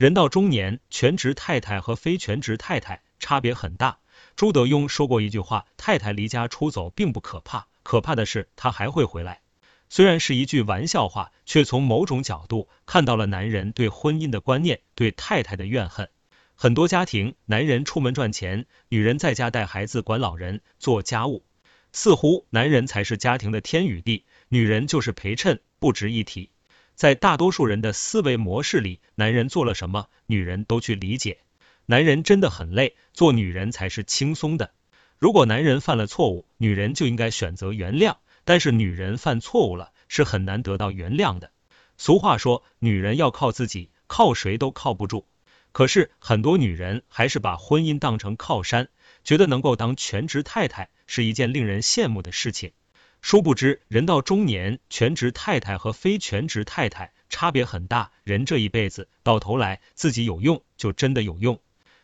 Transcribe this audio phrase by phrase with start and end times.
[0.00, 3.98] 人到中年，全职太太和非全职太太差别很大。
[4.34, 9.42] 朱德庸说过一句话：“太太离家出走并不可怕，可怕的是她还会回来。”
[9.90, 16.08] 虽然是一句玩笑话，却从某种角度看到了男人对婚姻的观念，对太太的怨恨。
[16.54, 21.44] 很多家庭，男人出门赚钱，女人在家带孩子、管老人、做家务，
[21.92, 26.48] 似乎男人才是家庭的天与地，女人就是陪衬，不值一提。
[27.00, 31.38] 在大多数人的思维模式里，男人做了什么，女人都去理解。
[31.86, 34.74] 男人真的很累，做女人才是轻松的。
[35.16, 38.16] 如果男人犯了错误，女人就应该选择原谅。
[38.44, 41.50] 但是女人犯错误了，是很难得到原谅的。
[41.96, 45.24] 俗话说，女人要靠自己，靠谁都靠不住。
[45.72, 48.90] 可是很多女人还是把婚姻当成靠山，
[49.24, 52.72] 觉得能够当全职太太是一件令人羡慕的事情。
[53.22, 58.12] 殊不知，人到中年，全职太太和非全职太太差别很大。
[58.24, 61.60] 人这一辈子到头来，自己有用就真的有用。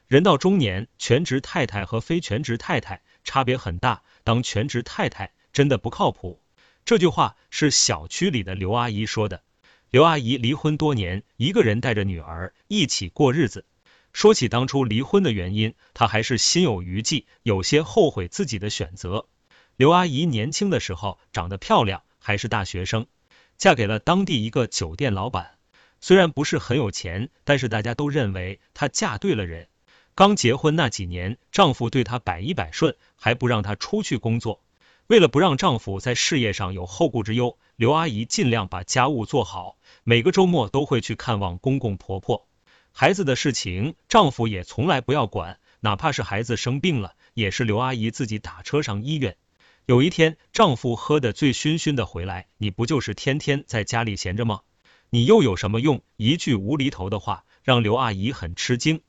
[0.07, 4.03] 人到中年，全职太太和非全职太太差别很大。
[4.25, 6.41] 当全职太太真的不靠谱。
[6.85, 9.43] 这句话是小区里的刘阿姨说的。
[9.91, 13.65] 刘阿姨离婚多年，一个人带着女儿一起过日子。
[14.13, 19.27] 说起当初离婚的原因，她还是心有余悸，有些后悔自己的选择。
[19.77, 23.07] 刘阿姨年轻的时候长得漂亮，还是大学生，
[23.59, 25.59] 嫁给了当地一个酒店老板。
[26.01, 29.69] 虽然不是很有钱，但是大家都认为她嫁对了人。
[30.15, 34.63] 刚结婚那几年，丈夫对她百依百顺，还不让她出去工作。
[35.09, 42.49] 为了不让丈夫在事业上有后顾之忧，刘阿姨尽量把家务做好，每个周末都会去看望公公婆婆。
[42.93, 49.37] 孩子的事情，丈夫也从来不要管，哪怕是孩子生病了，也是刘阿姨自己打车上医院。
[49.87, 54.63] 有一天，丈夫喝得醉醺醺的回来，你不就是天天在家里闲着吗？
[55.11, 56.03] 你又有什么用？
[56.17, 59.01] 一句无厘头的话，让刘阿姨很吃惊。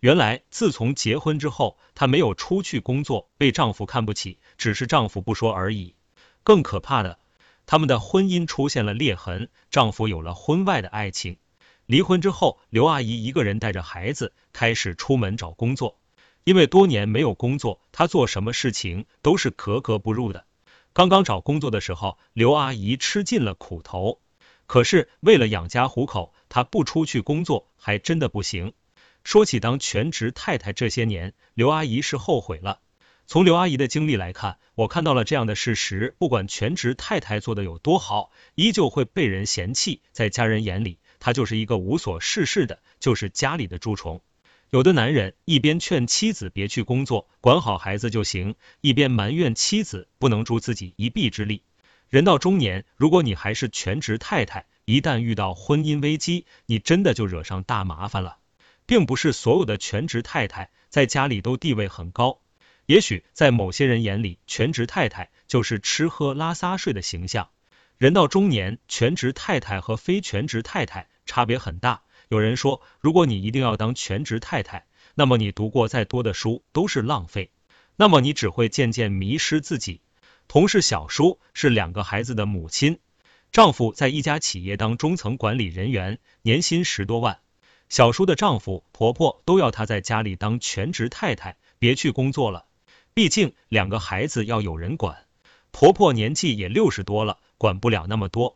[0.00, 5.94] 原来，自从结婚之后，她没有出去工作，被丈夫看不起，只是丈夫不说而已。
[6.42, 7.18] 更可怕的，
[7.64, 11.38] 他们的婚姻出现了裂痕，丈夫有了婚外的爱情。
[11.86, 15.98] 离婚之后，刘阿姨一个人带着孩子，开始出门找工作。
[16.46, 20.46] 因为多年没有工作，她做什么事情都是格格不入的。
[20.92, 24.20] 刚刚找工作的时候，刘阿姨吃尽了苦头。
[24.68, 28.74] 可是为了养家糊口，她不出去工作还真的不行。
[29.24, 32.78] 说起当全职太太这些年，刘阿姨是后悔了。
[33.26, 40.00] 从刘阿姨的经历来看，我看到了这样的事实：不管全职太太做的有多好，依旧会被人嫌弃。
[40.12, 44.22] 在家人眼里，她就是一个无所事事的，就是家里的蛀虫。
[44.70, 51.62] 有的男人一边劝妻子别去工作，管好孩子就行，一边埋怨妻子不能助自己一臂之力。
[52.08, 58.38] 人到中年，如果你还是全职太太，一旦遇到婚姻危机，你真的就惹上大麻烦了。
[58.86, 62.40] 并不是所有的全职太太在家里都地位很高，
[62.86, 67.50] 也许在某些人眼里，全职太太就是吃喝拉撒睡的形象。
[67.98, 72.02] 人到中年，全职太太和非全职太太差别很大。
[72.28, 77.50] 有人说，如果你一定要当全职太太，那么你读过再多的书都是浪费，
[77.96, 80.00] 那么你只会渐渐迷失自己。
[80.48, 82.98] 同是小叔，是两个孩子的母亲，
[83.52, 87.38] 丈夫在一家企业当中层管理人员，年薪十多万。
[87.88, 92.66] 小叔的丈夫、婆婆都要她在家里当全职太太，别去工作了。
[93.14, 95.24] 毕竟两个孩子要有人管，
[95.70, 98.55] 婆婆年纪也六十多了，管不了那么多。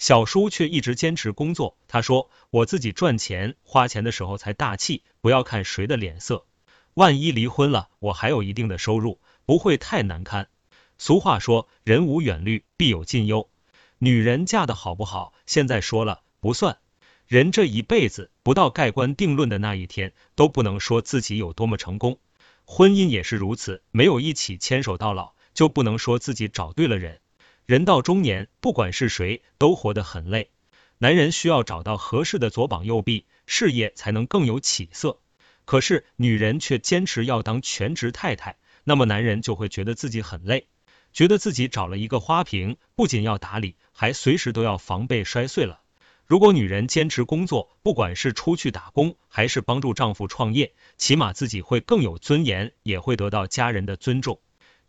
[0.00, 1.76] 小叔却一直坚持工作。
[1.86, 6.46] 他说：“我自己赚钱花钱的时候才大气，不要看谁的脸色。
[6.94, 10.48] 万一离婚了，我还有一定的收入，不会太难堪。”
[10.96, 13.50] 俗话说：“人无远虑，必有近忧。”
[13.98, 16.78] 女人嫁的好不好，现在说了不算。
[17.26, 22.18] 人这一辈子，不到盖棺定论的那一天，都不能说自己有多么成功。
[22.64, 27.20] 婚姻也是如此，没有一起牵手到老，就不能说自己找对了人。
[27.66, 30.50] 人到中年，不管是谁，都活得很累。
[30.98, 35.20] 男人需要找到合适的左膀右臂，事业才能更有起色。
[35.64, 40.66] 可是女人却坚持要当全职太太，那么男人就会觉得自己很累，
[41.12, 45.80] 觉得自己找了一个花瓶，不仅要打理，还随时都要防备摔碎了。
[46.26, 54.40] 如果女人坚持工作，不管是出去打工，还是帮助丈夫创业，起码自己会更有尊严，也会得到家人的尊重。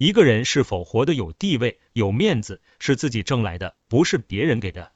[0.01, 4.93] 一个人是否活得有地位、有面子，是自己挣来的，不是别人给的。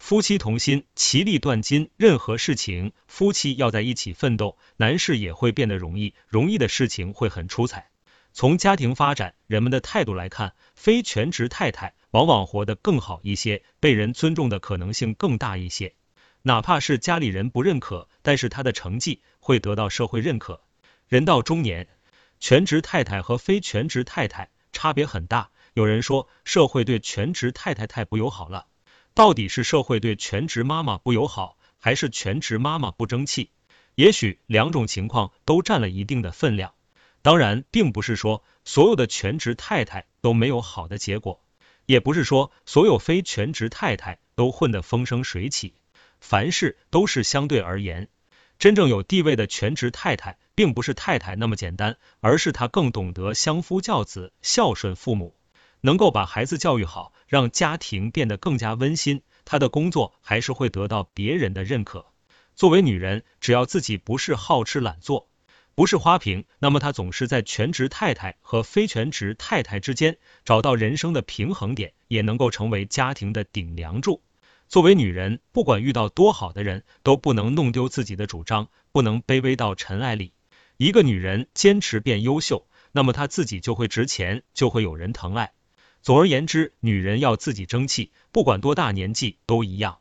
[0.00, 1.90] 夫妻同心，其利断金。
[1.96, 7.90] 任何事情，夫妻要在一起奋斗，难事也会变得容易，容易的事情会很出彩。
[8.32, 15.94] 从家庭发展，人们的态度来看，非全职太太往往活得更好一些，被人尊重的可能性更大一些。
[16.42, 20.62] 哪怕是家里人不认可，但是她的成绩会得到社会认可。
[21.06, 21.86] 人到中年，
[22.40, 25.50] 全职太太和非全职太太差别很大。
[25.74, 28.66] 有人说社会对全职太太太不友好了，
[29.14, 33.50] 到底是社会对全职妈妈不友好，还是全职妈妈不争气？
[33.94, 36.74] 也许两种情况都占了一定的分量。
[37.20, 41.42] 当然，并不是说所有的全职太太都没有好的结果，
[41.84, 45.74] 也不是说所有非全职太太都混得风生水起。
[46.20, 48.08] 凡事都是相对而言，
[48.58, 55.36] 真正有地位的全职太太，并不是太太那么简单，而是她更懂得相夫教子、孝顺父母，
[55.82, 59.22] 能够把孩子教育好，让家庭变得更加温馨。
[59.44, 62.06] 她的工作还是会得到别人的认可。
[62.56, 65.28] 作为女人，只要自己不是好吃懒做，
[65.76, 74.24] 不是花瓶，那么她总是在全职太太和非全职太太之间找到人生的平衡点，也能够成为家庭的顶梁柱。
[74.66, 80.32] 作为女人，不管遇到多好的人，都不能弄丢自己的主张，不能卑微到尘埃里。
[80.78, 85.52] 一个女人坚持变优秀，那么她自己就会值钱，就会有人疼爱。
[86.02, 89.98] 总而言之，女人要自己争气，不管多大年纪都一样。